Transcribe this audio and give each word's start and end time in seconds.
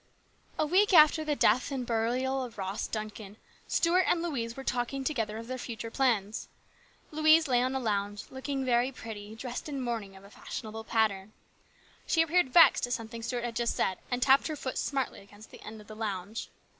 A 0.57 0.65
WEEK 0.65 0.93
after 0.95 1.23
the 1.23 1.35
death 1.35 1.69
and 1.71 1.85
burial 1.85 2.43
of 2.43 2.57
Ross 2.57 2.87
Duncan, 2.87 3.37
Stuart 3.67 4.05
and 4.07 4.19
Louise 4.23 4.55
were 4.57 4.63
talking 4.63 5.03
together 5.03 5.37
of 5.37 5.45
their 5.45 5.59
future 5.59 5.91
plans. 5.91 6.47
Louise 7.11 7.47
lay 7.47 7.61
on 7.61 7.75
a 7.75 7.79
lounge, 7.79 8.23
looking 8.31 8.65
very 8.65 8.91
pretty, 8.91 9.35
dressed 9.35 9.69
in 9.69 9.79
mourning 9.79 10.15
of 10.15 10.23
a 10.23 10.31
fashionable 10.31 10.85
pattern. 10.85 11.33
She 12.07 12.23
appeared 12.23 12.49
vexed 12.51 12.87
at 12.87 12.93
something 12.93 13.21
Stuart 13.21 13.43
had 13.45 13.55
just 13.55 13.75
said, 13.75 13.99
and 14.09 14.23
tapped 14.23 14.47
her 14.47 14.55
foot 14.55 14.79
smartly 14.79 15.19
against 15.21 15.51
the 15.51 15.61
end 15.61 15.79
of 15.79 15.85
the 15.85 15.95
lounge. 15.95 16.49